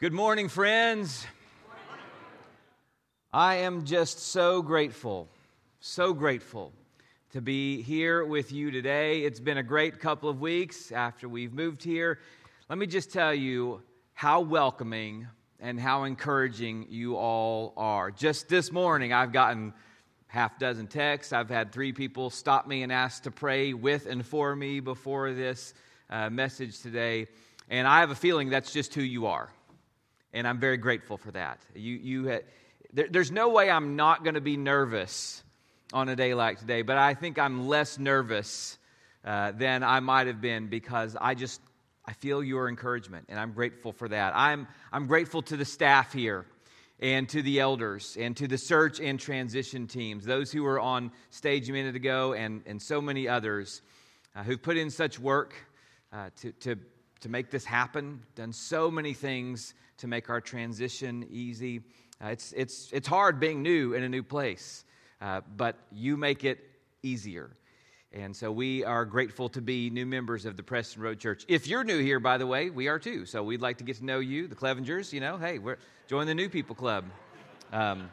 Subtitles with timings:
[0.00, 1.26] Good morning, friends.
[3.32, 5.28] I am just so grateful,
[5.80, 6.72] so grateful
[7.32, 9.22] to be here with you today.
[9.22, 12.20] It's been a great couple of weeks after we've moved here.
[12.68, 13.82] Let me just tell you
[14.12, 15.26] how welcoming
[15.58, 18.12] and how encouraging you all are.
[18.12, 19.74] Just this morning, I've gotten
[20.28, 21.32] half dozen texts.
[21.32, 25.32] I've had three people stop me and ask to pray with and for me before
[25.32, 25.74] this
[26.08, 27.26] uh, message today.
[27.68, 29.50] And I have a feeling that's just who you are.
[30.38, 31.58] And I'm very grateful for that.
[31.74, 32.40] You, you
[32.92, 35.42] there, there's no way I'm not going to be nervous
[35.92, 38.78] on a day like today, but I think I'm less nervous
[39.24, 41.60] uh, than I might have been because I just
[42.06, 44.32] I feel your encouragement, and I'm grateful for that.
[44.36, 46.46] I'm, I'm grateful to the staff here
[47.00, 51.10] and to the elders and to the search and transition teams, those who were on
[51.30, 53.82] stage a minute ago, and, and so many others
[54.36, 55.52] uh, who've put in such work
[56.12, 56.76] uh, to, to,
[57.20, 61.80] to make this happen, done so many things to make our transition easy.
[62.22, 64.84] Uh, it's, it's, it's hard being new in a new place,
[65.20, 66.58] uh, but you make it
[67.02, 67.50] easier.
[68.12, 71.44] And so we are grateful to be new members of the Preston Road Church.
[71.46, 73.26] If you're new here, by the way, we are too.
[73.26, 75.12] So we'd like to get to know you, the Clevengers.
[75.12, 75.76] You know, hey, we're,
[76.06, 77.04] join the new people club.
[77.70, 78.10] Um,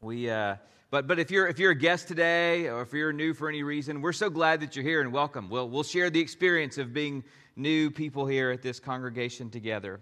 [0.00, 0.56] we, uh,
[0.96, 3.62] but but if you're if you're a guest today, or if you're new for any
[3.62, 5.50] reason, we're so glad that you're here and welcome.
[5.50, 7.22] We'll we'll share the experience of being
[7.54, 10.00] new people here at this congregation together.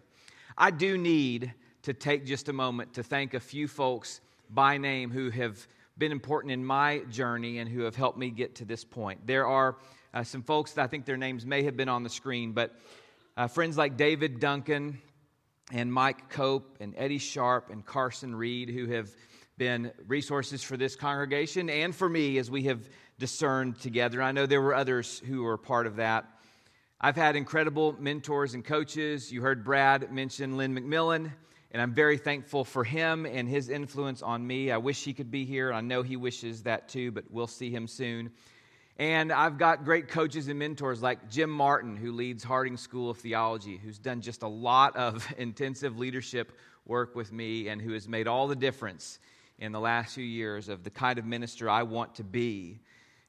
[0.57, 5.11] I do need to take just a moment to thank a few folks by name
[5.11, 5.67] who have
[5.99, 9.27] been important in my journey and who have helped me get to this point.
[9.27, 9.75] There are
[10.13, 12.73] uh, some folks that I think their names may have been on the screen, but
[13.37, 14.99] uh, friends like David Duncan
[15.73, 19.11] and Mike Cope and Eddie Sharp and Carson Reed, who have
[19.57, 22.89] been resources for this congregation and for me as we have
[23.19, 24.21] discerned together.
[24.21, 26.25] I know there were others who were part of that.
[27.01, 29.31] I've had incredible mentors and coaches.
[29.31, 31.31] You heard Brad mention Lynn McMillon
[31.75, 34.71] and I'm very thankful for him and his influence on me.
[34.71, 35.73] I wish he could be here.
[35.73, 38.31] I know he wishes that too, but we'll see him soon.
[38.97, 43.19] And I've got great coaches and mentors like Jim Martin, who leads Harding School of
[43.19, 46.53] Theology, who's done just a lot of intensive leadership
[46.87, 49.19] work with me and who has made all the difference
[49.59, 52.81] in the last few years of the kind of minister I want to be.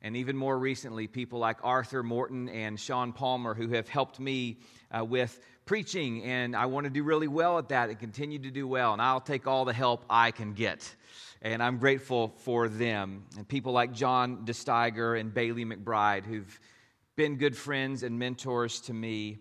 [0.02, 4.58] And even more recently, people like Arthur Morton and Sean Palmer, who have helped me
[4.96, 8.52] uh, with preaching, and I want to do really well at that and continue to
[8.52, 10.96] do well, and I'll take all the help I can get.
[11.42, 13.24] And I'm grateful for them.
[13.38, 16.60] And people like John deSteiguer and Bailey McBride, who've
[17.16, 19.40] been good friends and mentors to me.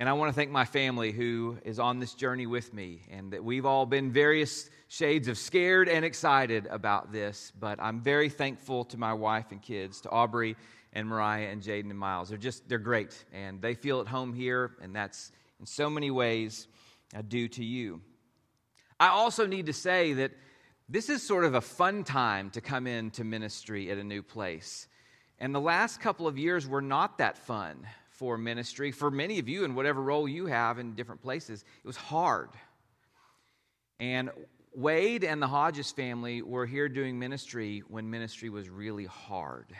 [0.00, 3.34] And I want to thank my family who is on this journey with me, and
[3.34, 7.52] that we've all been various shades of scared and excited about this.
[7.60, 10.56] But I'm very thankful to my wife and kids, to Aubrey
[10.94, 12.30] and Mariah and Jaden and Miles.
[12.30, 13.26] They're just, they're great.
[13.30, 16.66] And they feel at home here, and that's in so many ways
[17.14, 18.00] uh, due to you.
[18.98, 20.32] I also need to say that
[20.88, 24.88] this is sort of a fun time to come into ministry at a new place.
[25.38, 27.86] And the last couple of years were not that fun
[28.20, 28.92] for ministry.
[28.92, 32.50] For many of you, in whatever role you have in different places, it was hard.
[33.98, 34.28] And
[34.74, 39.74] Wade and the Hodges family were here doing ministry when ministry was really hard.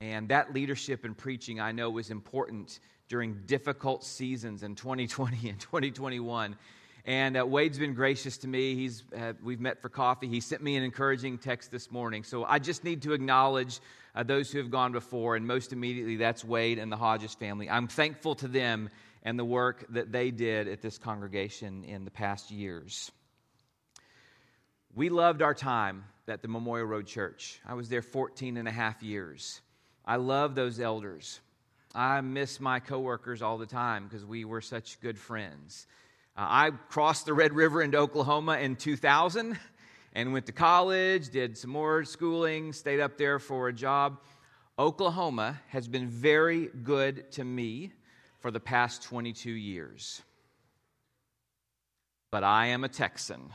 [0.00, 5.58] And that leadership and preaching, I know, was important during difficult seasons in 2020 and
[5.58, 6.54] 2021.
[7.04, 8.74] And uh, Wade's been gracious to me.
[8.74, 10.28] He's, uh, we've met for coffee.
[10.28, 12.24] He sent me an encouraging text this morning.
[12.24, 13.80] So I just need to acknowledge
[14.14, 17.70] uh, those who have gone before, and most immediately, that's Wade and the Hodges family.
[17.70, 18.90] I'm thankful to them
[19.22, 23.10] and the work that they did at this congregation in the past years.
[24.94, 27.60] We loved our time at the Memorial Road Church.
[27.66, 29.60] I was there 14 and a half years.
[30.04, 31.40] I love those elders.
[31.94, 35.86] I miss my coworkers all the time because we were such good friends.
[36.38, 39.58] Uh, I crossed the Red River into Oklahoma in 2000
[40.12, 44.20] and went to college, did some more schooling, stayed up there for a job.
[44.78, 47.92] Oklahoma has been very good to me
[48.38, 50.22] for the past 22 years.
[52.30, 53.50] But I am a Texan.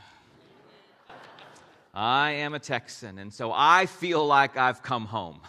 [1.94, 5.40] I am a Texan, and so I feel like I've come home.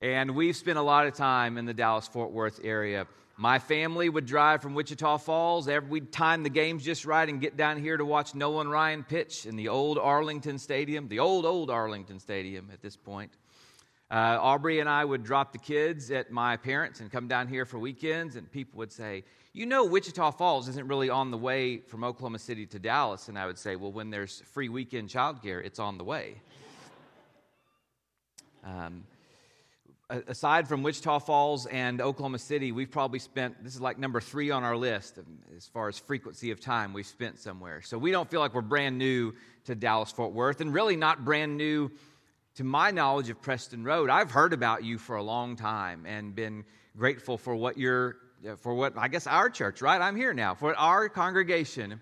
[0.00, 3.06] And we've spent a lot of time in the Dallas Fort Worth area.
[3.36, 5.68] My family would drive from Wichita Falls.
[5.88, 9.44] We'd time the games just right and get down here to watch Nolan Ryan pitch
[9.44, 13.32] in the old Arlington Stadium, the old, old Arlington Stadium at this point.
[14.08, 17.64] Uh, Aubrey and I would drop the kids at my parents' and come down here
[17.64, 21.78] for weekends, and people would say, You know, Wichita Falls isn't really on the way
[21.78, 23.28] from Oklahoma City to Dallas.
[23.28, 26.36] And I would say, Well, when there's free weekend childcare, it's on the way.
[28.62, 29.04] Um,
[30.10, 34.50] aside from Wichita Falls and Oklahoma City, we've probably spent, this is like number three
[34.50, 35.18] on our list
[35.56, 37.80] as far as frequency of time we've spent somewhere.
[37.82, 39.34] So we don't feel like we're brand new
[39.64, 41.90] to Dallas Fort Worth and really not brand new
[42.56, 44.10] to my knowledge of Preston Road.
[44.10, 46.64] I've heard about you for a long time and been
[46.96, 48.16] grateful for what you're,
[48.58, 50.00] for what I guess our church, right?
[50.00, 52.00] I'm here now, for what our congregation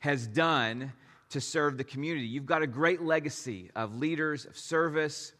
[0.00, 0.92] has done
[1.30, 2.26] to serve the community.
[2.26, 5.32] You've got a great legacy of leaders, of service,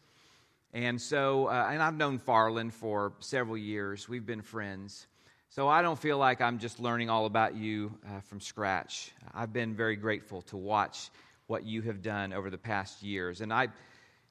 [0.73, 4.07] and so, uh, and I've known Farland for several years.
[4.07, 5.07] We've been friends.
[5.49, 9.11] So I don't feel like I'm just learning all about you uh, from scratch.
[9.33, 11.09] I've been very grateful to watch
[11.47, 13.41] what you have done over the past years.
[13.41, 13.69] And I,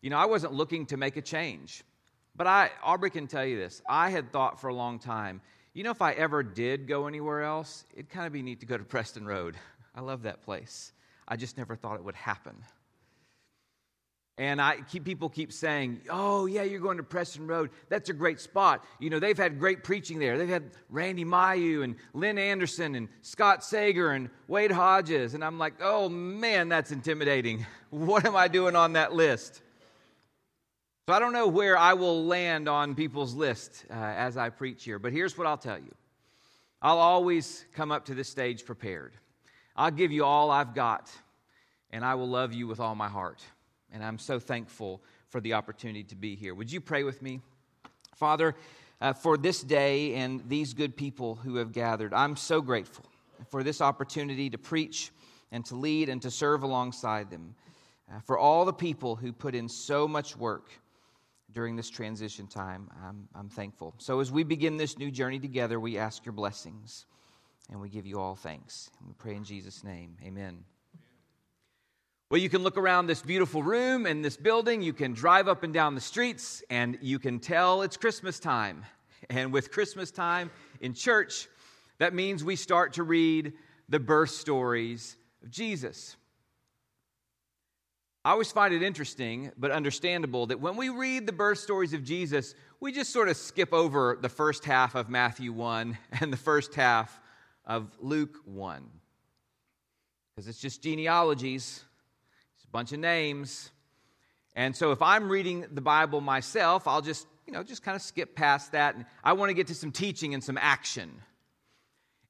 [0.01, 1.83] you know, I wasn't looking to make a change.
[2.37, 3.83] But I, Aubrey can tell you this.
[3.89, 5.41] I had thought for a long time,
[5.75, 8.67] you know, if I ever did go anywhere else, it'd kind of be neat to
[8.67, 9.57] go to Preston Road.
[9.93, 10.93] I love that place.
[11.27, 12.55] I just never thought it would happen.
[14.39, 17.71] And I keep people keep saying, "Oh yeah, you're going to Preston Road.
[17.89, 18.85] That's a great spot.
[19.01, 20.39] You know they've had great preaching there.
[20.39, 25.59] They've had Randy Mayeux and Lynn Anderson and Scott Sager and Wade Hodges." And I'm
[25.59, 27.67] like, "Oh man, that's intimidating.
[27.91, 29.63] What am I doing on that list?"
[31.07, 34.85] So I don't know where I will land on people's list uh, as I preach
[34.85, 34.99] here.
[34.99, 35.95] But here's what I'll tell you:
[36.81, 39.15] I'll always come up to this stage prepared.
[39.75, 41.11] I'll give you all I've got,
[41.91, 43.43] and I will love you with all my heart.
[43.93, 46.55] And I'm so thankful for the opportunity to be here.
[46.55, 47.41] Would you pray with me?
[48.17, 48.55] Father,
[49.01, 53.05] uh, for this day and these good people who have gathered, I'm so grateful
[53.49, 55.11] for this opportunity to preach
[55.53, 57.55] and to lead and to serve alongside them.
[58.11, 60.71] Uh, for all the people who put in so much work
[61.53, 63.95] during this transition time, I'm, I'm thankful.
[63.99, 67.07] So as we begin this new journey together, we ask your blessings
[67.71, 68.91] and we give you all thanks.
[68.99, 70.17] And we pray in Jesus' name.
[70.25, 70.65] Amen.
[72.31, 74.83] Well, you can look around this beautiful room and this building.
[74.83, 78.85] You can drive up and down the streets, and you can tell it's Christmas time.
[79.31, 80.49] And with Christmas time
[80.81, 81.49] in church,
[81.99, 83.53] that means we start to read
[83.89, 86.17] the birth stories of Jesus.
[88.25, 92.05] I always find it interesting, but understandable, that when we read the birth stories of
[92.05, 96.37] Jesus, we just sort of skip over the first half of Matthew 1 and the
[96.37, 97.21] first half
[97.67, 98.89] of Luke 1.
[100.37, 101.83] Because it's just genealogies
[102.69, 103.71] a bunch of names.
[104.55, 108.03] And so if I'm reading the Bible myself, I'll just, you know, just kind of
[108.03, 108.95] skip past that.
[108.95, 111.11] And I want to get to some teaching and some action.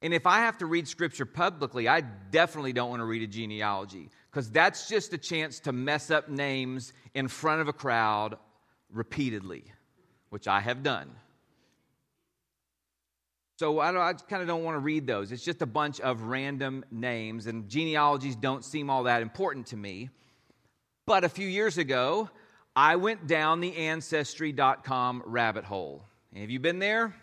[0.01, 3.27] And if I have to read scripture publicly, I definitely don't want to read a
[3.27, 8.37] genealogy because that's just a chance to mess up names in front of a crowd
[8.91, 9.65] repeatedly,
[10.29, 11.11] which I have done.
[13.57, 15.33] So I, I kind of don't want to read those.
[15.33, 19.75] It's just a bunch of random names, and genealogies don't seem all that important to
[19.75, 20.09] me.
[21.09, 22.29] But a few years ago,
[22.75, 26.03] I went down the Ancestry.com rabbit hole.
[26.35, 27.15] Have you been there?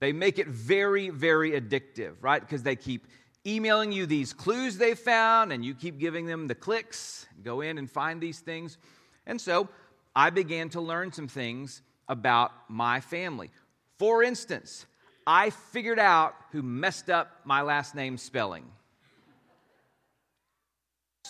[0.00, 2.40] They make it very, very addictive, right?
[2.40, 3.08] Because they keep
[3.46, 7.76] emailing you these clues they found, and you keep giving them the clicks, go in
[7.76, 8.78] and find these things.
[9.26, 9.68] And so
[10.16, 13.50] I began to learn some things about my family.
[13.98, 14.86] For instance,
[15.26, 18.64] I figured out who messed up my last name spelling.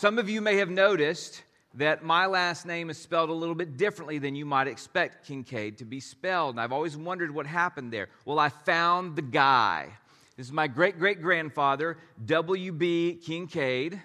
[0.02, 1.44] Some of you may have noticed
[1.74, 5.78] that my last name is spelled a little bit differently than you might expect Kincaid
[5.78, 6.56] to be spelled.
[6.56, 8.08] And I've always wondered what happened there.
[8.24, 9.90] Well, I found the guy.
[10.36, 13.20] This is my great great grandfather, W.B.
[13.24, 14.02] Kincaid.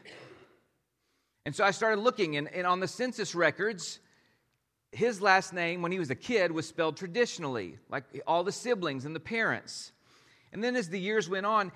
[1.47, 3.97] And so I started looking, and, and on the census records,
[4.91, 9.05] his last name, when he was a kid, was spelled traditionally, like all the siblings
[9.05, 9.93] and the parents.
[10.53, 11.71] And then as the years went on,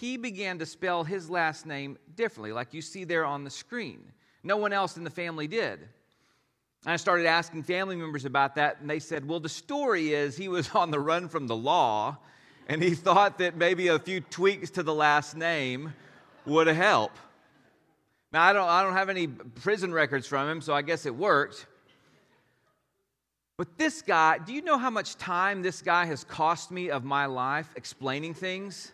[0.00, 4.00] he began to spell his last name differently, like you see there on the screen.
[4.42, 5.80] No one else in the family did.
[6.84, 10.38] And I started asking family members about that, and they said, well, the story is
[10.38, 12.16] he was on the run from the law,
[12.66, 15.92] and he thought that maybe a few tweaks to the last name
[16.46, 17.12] would help.
[18.32, 21.14] Now, I don't, I don't have any prison records from him, so I guess it
[21.14, 21.66] worked.
[23.58, 27.04] But this guy, do you know how much time this guy has cost me of
[27.04, 28.92] my life explaining things?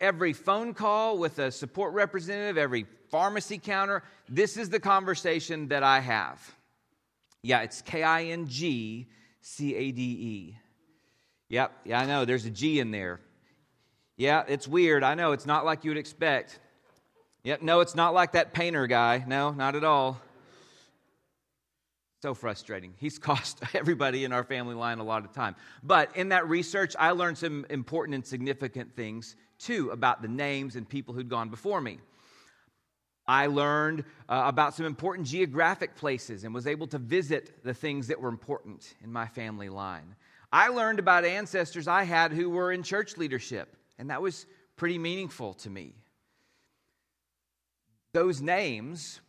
[0.00, 5.82] Every phone call with a support representative, every pharmacy counter, this is the conversation that
[5.82, 6.54] I have.
[7.42, 9.08] Yeah, it's K I N G
[9.40, 10.58] C A D E.
[11.48, 13.20] Yep, yeah, I know, there's a G in there.
[14.16, 15.04] Yeah, it's weird.
[15.04, 16.58] I know, it's not like you would expect.
[17.44, 19.24] Yep, no, it's not like that painter guy.
[19.26, 20.20] No, not at all.
[22.26, 22.92] So frustrating.
[22.98, 25.54] He's cost everybody in our family line a lot of time.
[25.84, 30.74] But in that research, I learned some important and significant things too about the names
[30.74, 32.00] and people who'd gone before me.
[33.28, 38.08] I learned uh, about some important geographic places and was able to visit the things
[38.08, 40.16] that were important in my family line.
[40.52, 44.98] I learned about ancestors I had who were in church leadership, and that was pretty
[44.98, 45.94] meaningful to me.
[48.12, 49.20] Those names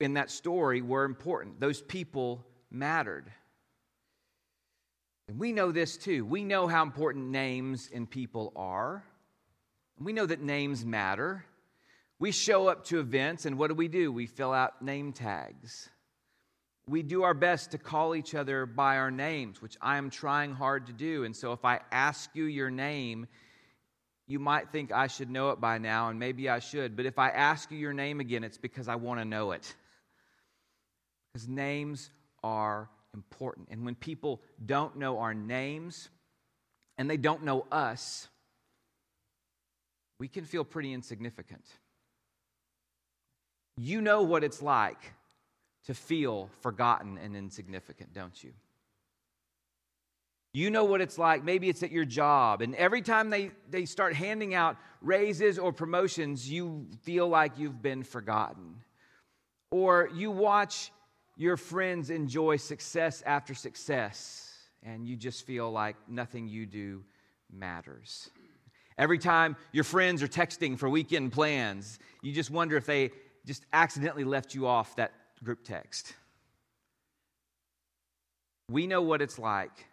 [0.00, 3.30] in that story were important, those people mattered.
[5.28, 6.24] And we know this too.
[6.24, 9.04] We know how important names and people are.
[9.98, 11.44] We know that names matter.
[12.18, 14.12] We show up to events, and what do we do?
[14.12, 15.88] We fill out name tags.
[16.86, 20.52] We do our best to call each other by our names, which I am trying
[20.52, 21.24] hard to do.
[21.24, 23.26] And so if I ask you your name,
[24.32, 26.96] you might think I should know it by now, and maybe I should.
[26.96, 29.74] But if I ask you your name again, it's because I want to know it.
[31.32, 32.10] Because names
[32.42, 33.68] are important.
[33.70, 36.08] And when people don't know our names
[36.96, 38.26] and they don't know us,
[40.18, 41.64] we can feel pretty insignificant.
[43.76, 45.12] You know what it's like
[45.86, 48.52] to feel forgotten and insignificant, don't you?
[50.54, 51.42] You know what it's like.
[51.42, 55.72] Maybe it's at your job, and every time they, they start handing out raises or
[55.72, 58.76] promotions, you feel like you've been forgotten.
[59.70, 60.92] Or you watch
[61.36, 67.02] your friends enjoy success after success, and you just feel like nothing you do
[67.50, 68.28] matters.
[68.98, 73.10] Every time your friends are texting for weekend plans, you just wonder if they
[73.46, 76.12] just accidentally left you off that group text.
[78.68, 79.86] We know what it's like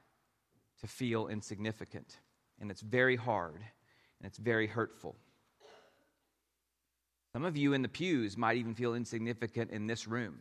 [0.82, 2.20] to feel insignificant,
[2.60, 3.62] and it's very hard
[4.20, 5.16] and it's very hurtful.
[7.34, 10.40] Some of you in the pews might even feel insignificant in this room.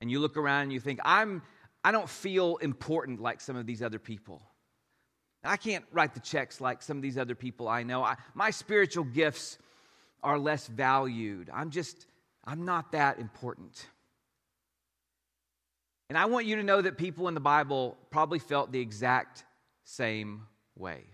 [0.00, 1.42] And you look around and you think, I'm,
[1.84, 4.42] I don't feel important like some of these other people.
[5.42, 8.02] I can't write the checks like some of these other people I know.
[8.04, 9.58] I, my spiritual gifts
[10.22, 11.50] are less valued.
[11.52, 12.06] I'm just,
[12.44, 13.86] I'm not that important.
[16.10, 19.46] And I want you to know that people in the Bible probably felt the exact
[19.84, 20.42] same
[20.76, 21.04] way.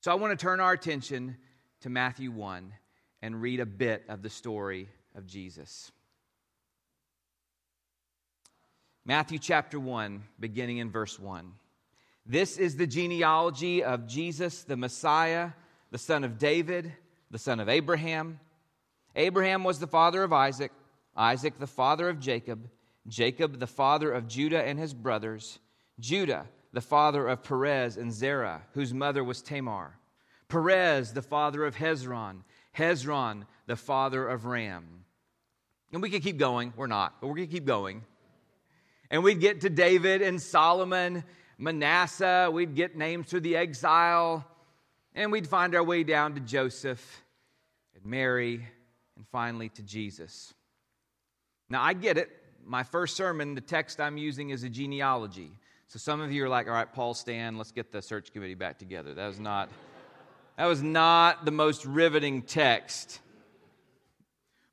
[0.00, 1.36] So I want to turn our attention
[1.82, 2.72] to Matthew 1
[3.22, 5.92] and read a bit of the story of Jesus.
[9.04, 11.52] Matthew chapter 1, beginning in verse 1.
[12.24, 15.50] This is the genealogy of Jesus, the Messiah,
[15.92, 16.92] the son of David
[17.30, 18.40] the son of Abraham.
[19.14, 20.72] Abraham was the father of Isaac,
[21.16, 22.68] Isaac the father of Jacob,
[23.08, 25.58] Jacob the father of Judah and his brothers,
[25.98, 29.98] Judah the father of Perez and Zerah, whose mother was Tamar,
[30.48, 32.42] Perez the father of Hezron,
[32.76, 35.04] Hezron the father of Ram.
[35.92, 36.72] And we could keep going.
[36.76, 38.04] We're not, but we're going to keep going.
[39.10, 41.24] And we'd get to David and Solomon,
[41.58, 42.50] Manasseh.
[42.52, 44.44] We'd get names through the exile.
[45.14, 47.24] And we'd find our way down to Joseph
[47.94, 48.66] and Mary
[49.16, 50.52] and finally to Jesus.
[51.70, 52.30] Now, I get it.
[52.68, 55.52] My first sermon, the text I'm using is a genealogy.
[55.86, 58.54] So some of you are like, all right, Paul Stan, let's get the search committee
[58.54, 59.14] back together.
[59.14, 59.68] That was not,
[60.58, 63.20] that was not the most riveting text.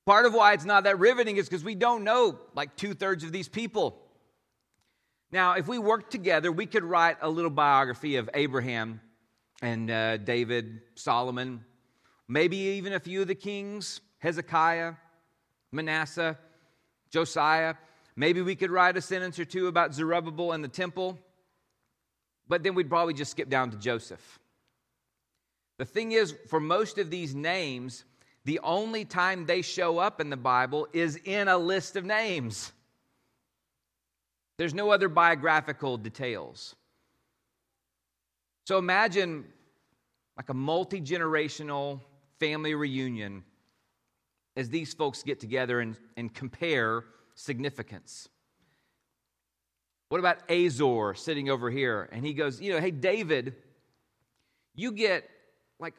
[0.08, 3.24] Part of why it's not that riveting is because we don't know like two thirds
[3.24, 4.02] of these people.
[5.32, 9.02] Now, if we worked together, we could write a little biography of Abraham
[9.62, 11.64] and uh, David, Solomon,
[12.28, 14.94] maybe even a few of the kings, Hezekiah,
[15.72, 16.40] Manasseh,
[17.14, 17.76] Josiah.
[18.16, 21.20] Maybe we could write a sentence or two about Zerubbabel and the temple,
[22.48, 24.40] but then we'd probably just skip down to Joseph.
[25.78, 28.04] The thing is, for most of these names,
[28.46, 32.72] the only time they show up in the Bible is in a list of names.
[34.58, 36.76] There's no other biographical details.
[38.66, 39.46] So imagine
[40.36, 42.00] like a multi generational
[42.40, 43.44] family reunion
[44.56, 47.06] as these folks get together and, and compare
[47.36, 48.30] significance.
[50.10, 52.08] What about Azor sitting over here?
[52.12, 53.56] And he goes, You know, hey, David,
[54.76, 55.28] you get
[55.80, 55.96] like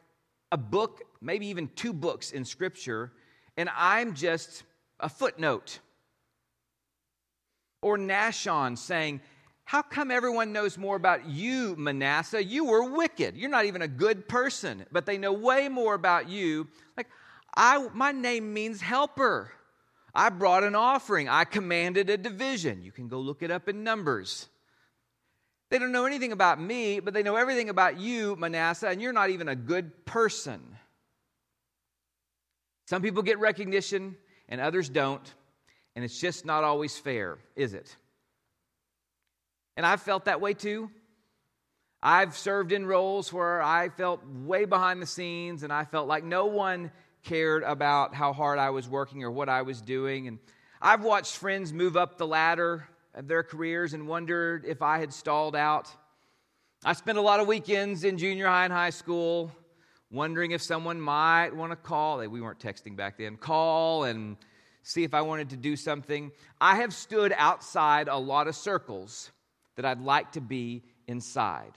[0.51, 3.11] a book, maybe even two books in Scripture,
[3.57, 4.63] and I'm just
[4.99, 5.79] a footnote.
[7.81, 9.21] Or Nahshon saying,
[9.65, 12.43] how come everyone knows more about you, Manasseh?
[12.43, 13.35] You were wicked.
[13.35, 16.67] You're not even a good person, but they know way more about you.
[16.95, 17.07] Like,
[17.55, 19.51] I, my name means helper.
[20.13, 21.27] I brought an offering.
[21.29, 22.81] I commanded a division.
[22.81, 24.47] You can go look it up in Numbers.
[25.69, 29.13] They don't know anything about me, but they know everything about you, Manasseh, and you're
[29.13, 30.61] not even a good person.
[32.85, 34.15] Some people get recognition
[34.47, 35.33] and others don't,
[35.95, 37.95] and it's just not always fair, is it?
[39.75, 40.89] And I've felt that way too.
[42.01, 46.23] I've served in roles where I felt way behind the scenes and I felt like
[46.23, 46.91] no one
[47.25, 50.27] cared about how hard I was working or what I was doing.
[50.27, 50.39] And
[50.81, 55.13] I've watched friends move up the ladder of their careers and wondered if I had
[55.13, 55.89] stalled out.
[56.85, 59.51] I spent a lot of weekends in junior high and high school
[60.11, 62.19] wondering if someone might want to call.
[62.19, 63.37] We weren't texting back then.
[63.37, 64.37] Call and
[64.83, 66.31] see if I wanted to do something.
[66.61, 69.31] I have stood outside a lot of circles
[69.75, 71.71] that I'd like to be inside.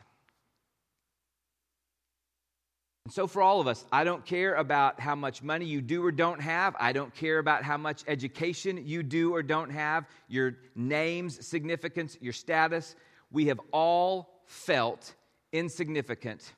[3.08, 6.04] And so, for all of us, I don't care about how much money you do
[6.04, 6.76] or don't have.
[6.78, 12.18] I don't care about how much education you do or don't have, your name's significance,
[12.20, 12.96] your status.
[13.30, 15.14] We have all felt
[15.54, 16.52] insignificant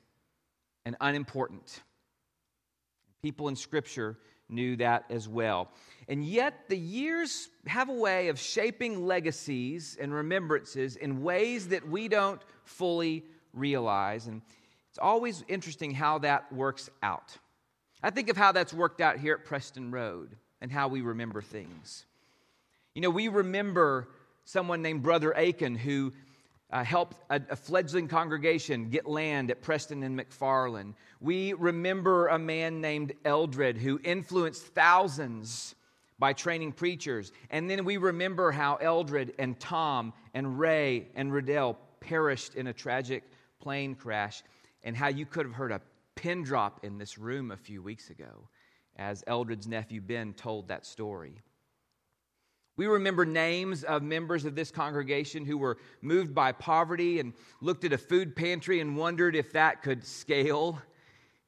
[0.84, 1.82] and unimportant.
[3.22, 5.70] People in Scripture knew that as well.
[6.08, 11.88] And yet, the years have a way of shaping legacies and remembrances in ways that
[11.88, 14.26] we don't fully realize.
[14.26, 14.42] And
[14.90, 17.36] it's always interesting how that works out.
[18.02, 21.40] I think of how that's worked out here at Preston Road and how we remember
[21.40, 22.04] things.
[22.94, 24.08] You know, we remember
[24.44, 26.12] someone named Brother Aiken who
[26.72, 30.94] uh, helped a, a, fledgling congregation get land at Preston and McFarland.
[31.20, 35.74] We remember a man named Eldred who influenced thousands
[36.18, 37.32] by training preachers.
[37.50, 42.72] And then we remember how Eldred and Tom and Ray and Riddell perished in a
[42.72, 43.24] tragic
[43.60, 44.42] plane crash,
[44.82, 45.80] and how you could have heard a
[46.14, 48.48] pin drop in this room a few weeks ago
[48.96, 51.40] as Eldred's nephew Ben told that story.
[52.76, 57.84] We remember names of members of this congregation who were moved by poverty and looked
[57.84, 60.80] at a food pantry and wondered if that could scale.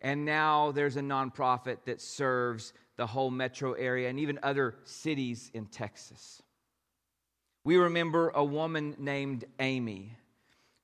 [0.01, 5.51] And now there's a nonprofit that serves the whole metro area and even other cities
[5.55, 6.43] in Texas.
[7.65, 10.17] We remember a woman named Amy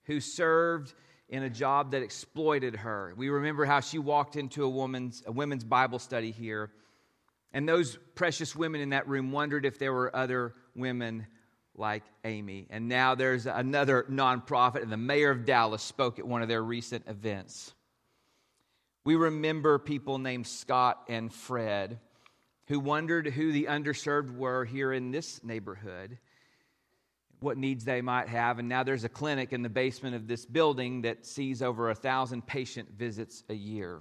[0.04, 0.94] who served
[1.28, 3.12] in a job that exploited her.
[3.16, 6.70] We remember how she walked into a woman's a women's Bible study here
[7.52, 11.26] and those precious women in that room wondered if there were other women
[11.74, 12.66] like Amy.
[12.70, 16.62] And now there's another nonprofit, and the mayor of Dallas spoke at one of their
[16.62, 17.72] recent events.
[19.04, 21.98] We remember people named Scott and Fred
[22.66, 26.18] who wondered who the underserved were here in this neighborhood,
[27.40, 28.58] what needs they might have.
[28.58, 31.94] And now there's a clinic in the basement of this building that sees over a
[31.94, 34.00] thousand patient visits a year.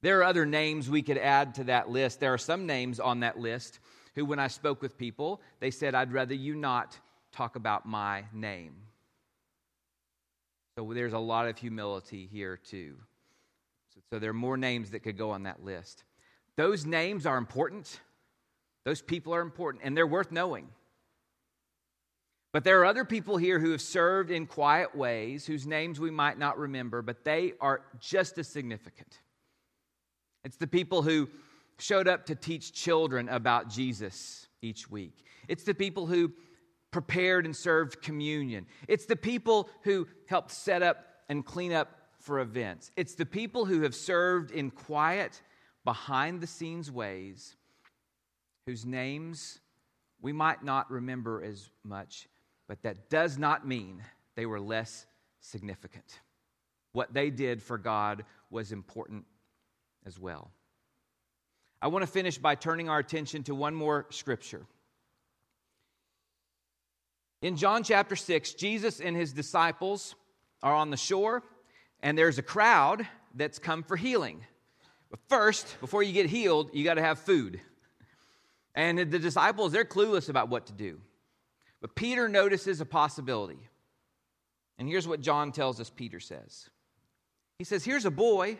[0.00, 2.20] There are other names we could add to that list.
[2.20, 3.80] There are some names on that list
[4.14, 6.98] who, when I spoke with people, they said, I'd rather you not
[7.32, 8.74] talk about my name.
[10.76, 12.94] So there's a lot of humility here, too.
[14.10, 16.04] So, there are more names that could go on that list.
[16.56, 18.00] Those names are important,
[18.84, 20.68] those people are important, and they're worth knowing.
[22.58, 26.10] But there are other people here who have served in quiet ways, whose names we
[26.10, 29.20] might not remember, but they are just as significant.
[30.42, 31.28] It's the people who
[31.78, 35.24] showed up to teach children about Jesus each week.
[35.46, 36.32] It's the people who
[36.90, 38.66] prepared and served communion.
[38.88, 42.90] It's the people who helped set up and clean up for events.
[42.96, 45.42] It's the people who have served in quiet,
[45.84, 47.54] behind the scenes ways,
[48.66, 49.60] whose names
[50.20, 52.26] we might not remember as much,
[52.68, 54.02] but that does not mean
[54.36, 55.06] they were less
[55.40, 56.20] significant.
[56.92, 59.24] What they did for God was important
[60.06, 60.50] as well.
[61.80, 64.66] I want to finish by turning our attention to one more scripture.
[67.40, 70.16] In John chapter 6, Jesus and his disciples
[70.62, 71.44] are on the shore,
[72.02, 74.44] and there's a crowd that's come for healing.
[75.10, 77.60] But first, before you get healed, you got to have food.
[78.74, 81.00] And the disciples, they're clueless about what to do.
[81.80, 83.58] But Peter notices a possibility.
[84.78, 86.68] And here's what John tells us Peter says
[87.58, 88.58] He says, Here's a boy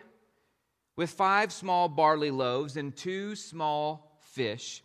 [0.97, 4.83] with five small barley loaves and two small fish.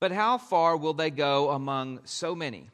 [0.00, 2.70] But how far will they go among so many?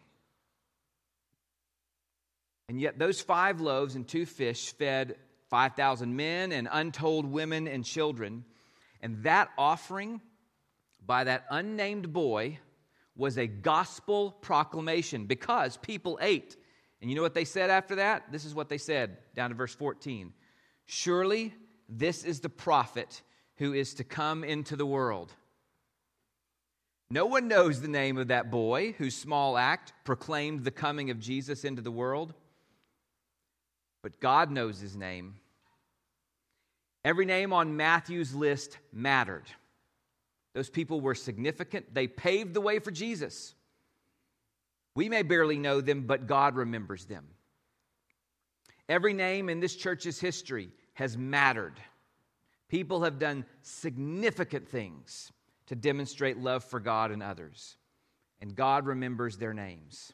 [2.69, 5.17] And yet, those five loaves and two fish fed
[5.51, 8.45] 5,000 men and untold women and children.
[9.03, 10.21] And that offering
[11.05, 12.59] by that unnamed boy
[13.16, 16.57] was a gospel proclamation because people ate.
[17.01, 18.31] And you know what they said after that?
[18.31, 20.33] This is what they said down to verse 14.
[20.87, 21.55] Surely
[21.88, 23.22] this is the prophet
[23.57, 25.33] who is to come into the world.
[27.11, 31.20] No one knows the name of that boy whose small act proclaimed the coming of
[31.20, 32.33] Jesus into the world,
[34.03, 35.35] but God knows his name.
[37.05, 39.44] Every name on Matthew's list mattered.
[40.55, 43.55] Those people were significant, they paved the way for Jesus.
[44.95, 47.27] We may barely know them, but God remembers them.
[48.88, 51.81] Every name in this church's history has mattered.
[52.69, 55.33] People have done significant things
[55.67, 57.77] to demonstrate love for God and others,
[58.41, 60.12] and God remembers their names.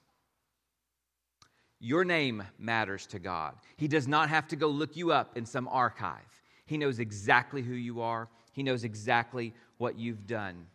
[1.81, 3.55] Your name matters to God.
[3.77, 6.43] He does not have to go look you up in some archive.
[6.67, 10.67] He knows exactly who you are, He knows exactly what you've done.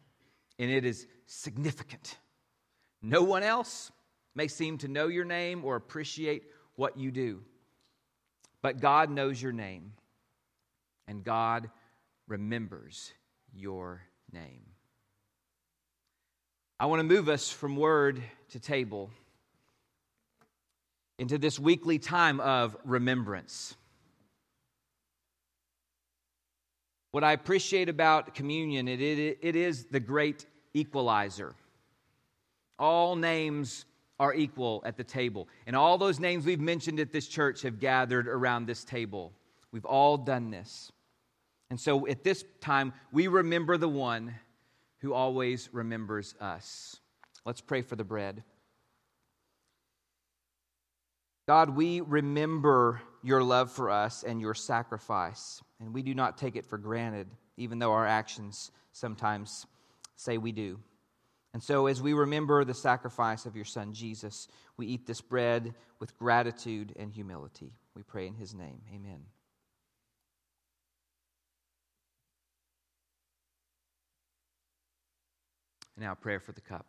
[0.58, 2.17] And it is significant.
[3.02, 3.91] No one else
[4.34, 6.43] may seem to know your name or appreciate
[6.78, 7.41] what you do,
[8.62, 9.91] but God knows your name,
[11.10, 11.69] and God
[12.30, 13.12] remembers
[13.54, 14.62] your name.
[16.80, 19.12] I want to move us from word to table
[21.19, 23.76] into this weekly time of remembrance.
[27.13, 31.54] What I appreciate about communion, it, it, it is the great equalizer.
[32.80, 33.86] All names
[34.19, 35.47] are equal at the table.
[35.67, 39.32] And all those names we've mentioned at this church have gathered around this table.
[39.71, 40.91] We've all done this.
[41.69, 44.34] And so at this time, we remember the one
[44.97, 46.99] who always remembers us.
[47.45, 48.43] Let's pray for the bread.
[51.47, 56.55] God, we remember your love for us and your sacrifice, and we do not take
[56.55, 59.65] it for granted, even though our actions sometimes
[60.15, 60.79] say we do.
[61.53, 65.73] And so, as we remember the sacrifice of your Son, Jesus, we eat this bread
[65.99, 67.71] with gratitude and humility.
[67.95, 68.81] We pray in his name.
[68.89, 69.21] Amen.
[75.95, 76.88] And now, prayer for the cup.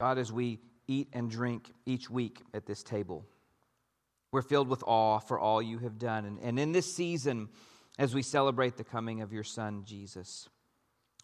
[0.00, 0.58] God, as we
[0.88, 3.24] eat and drink each week at this table.
[4.32, 6.24] We're filled with awe for all you have done.
[6.24, 7.48] And, and in this season,
[7.98, 10.48] as we celebrate the coming of your Son, Jesus,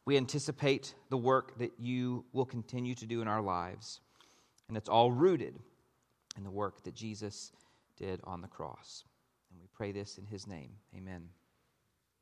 [0.04, 4.00] we anticipate the work that you will continue to do in our lives.
[4.68, 5.58] And it's all rooted
[6.36, 7.52] in the work that Jesus
[7.96, 9.04] did on the cross.
[9.50, 10.70] And we pray this in his name.
[10.96, 11.28] Amen.